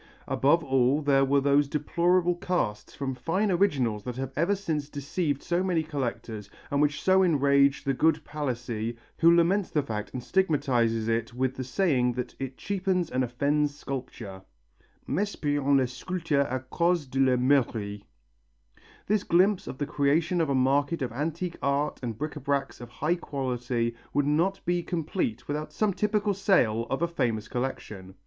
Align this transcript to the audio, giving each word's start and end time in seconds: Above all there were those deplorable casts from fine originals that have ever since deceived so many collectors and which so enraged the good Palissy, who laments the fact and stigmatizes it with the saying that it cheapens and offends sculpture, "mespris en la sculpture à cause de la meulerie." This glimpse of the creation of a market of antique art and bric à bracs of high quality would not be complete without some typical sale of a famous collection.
Above 0.27 0.63
all 0.63 0.99
there 0.99 1.23
were 1.23 1.39
those 1.41 1.67
deplorable 1.67 2.33
casts 2.33 2.95
from 2.95 3.13
fine 3.13 3.51
originals 3.51 4.03
that 4.03 4.15
have 4.15 4.33
ever 4.35 4.55
since 4.55 4.89
deceived 4.89 5.43
so 5.43 5.61
many 5.63 5.83
collectors 5.83 6.49
and 6.71 6.81
which 6.81 7.03
so 7.03 7.21
enraged 7.21 7.85
the 7.85 7.93
good 7.93 8.25
Palissy, 8.25 8.97
who 9.19 9.35
laments 9.35 9.69
the 9.69 9.83
fact 9.83 10.11
and 10.11 10.23
stigmatizes 10.23 11.07
it 11.07 11.35
with 11.35 11.53
the 11.55 11.63
saying 11.63 12.13
that 12.13 12.33
it 12.39 12.57
cheapens 12.57 13.11
and 13.11 13.23
offends 13.23 13.75
sculpture, 13.75 14.41
"mespris 15.07 15.59
en 15.63 15.77
la 15.77 15.85
sculpture 15.85 16.45
à 16.51 16.63
cause 16.71 17.05
de 17.05 17.19
la 17.19 17.35
meulerie." 17.37 18.01
This 19.05 19.23
glimpse 19.23 19.67
of 19.67 19.77
the 19.77 19.85
creation 19.85 20.41
of 20.41 20.49
a 20.49 20.55
market 20.55 21.03
of 21.03 21.11
antique 21.11 21.57
art 21.61 21.99
and 22.01 22.17
bric 22.17 22.31
à 22.33 22.43
bracs 22.43 22.81
of 22.81 22.89
high 22.89 23.15
quality 23.17 23.95
would 24.15 24.25
not 24.25 24.61
be 24.65 24.81
complete 24.81 25.47
without 25.47 25.71
some 25.71 25.93
typical 25.93 26.33
sale 26.33 26.87
of 26.89 27.03
a 27.03 27.07
famous 27.07 27.47
collection. 27.47 28.15